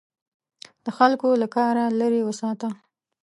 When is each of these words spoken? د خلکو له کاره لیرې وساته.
د 0.85 0.87
خلکو 0.97 1.27
له 1.41 1.47
کاره 1.55 1.83
لیرې 1.99 2.21
وساته. 2.25 2.69